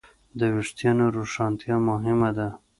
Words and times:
د 0.39 0.41
وېښتیانو 0.55 1.05
روښانتیا 1.17 1.75
مهمه 1.89 2.29
ده. 2.37 2.47